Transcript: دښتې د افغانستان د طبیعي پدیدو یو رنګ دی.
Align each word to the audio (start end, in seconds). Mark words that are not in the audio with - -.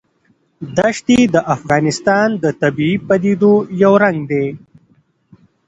دښتې 0.77 1.19
د 1.33 1.35
افغانستان 1.55 2.27
د 2.43 2.45
طبیعي 2.61 2.95
پدیدو 3.07 3.53
یو 3.83 3.93
رنګ 4.03 4.19
دی. 4.31 4.47